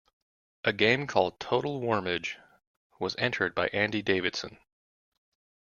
[0.63, 2.37] A game called "Total Wormage"
[2.99, 4.57] was entered by Andy Davidson.